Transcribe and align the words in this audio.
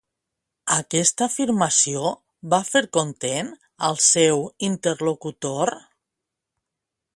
Aquesta 0.75 1.23
afirmació 1.31 2.13
va 2.55 2.59
fer 2.71 2.83
content 2.97 3.53
al 3.89 4.01
seu 4.07 4.43
interlocutor? 4.71 5.75